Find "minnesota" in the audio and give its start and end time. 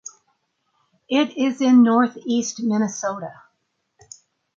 2.63-3.33